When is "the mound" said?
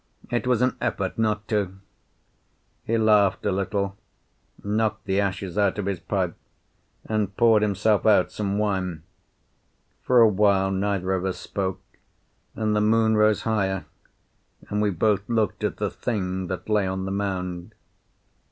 17.05-17.75